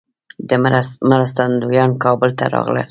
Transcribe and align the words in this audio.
مرستندویان 1.11 1.91
کابل 2.03 2.29
ته 2.37 2.45
راغلل. 2.53 2.79